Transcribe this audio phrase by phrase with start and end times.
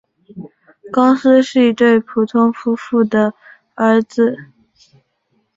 [0.91, 3.35] 高斯是一对普通夫妇的
[3.75, 4.35] 儿子。